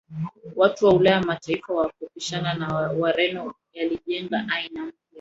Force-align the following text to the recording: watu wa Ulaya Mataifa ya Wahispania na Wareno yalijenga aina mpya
watu 0.55 0.85
wa 0.85 0.93
Ulaya 0.93 1.21
Mataifa 1.23 1.73
ya 1.73 1.79
Wahispania 1.79 2.53
na 2.53 2.67
Wareno 2.97 3.53
yalijenga 3.73 4.45
aina 4.49 4.85
mpya 4.85 4.99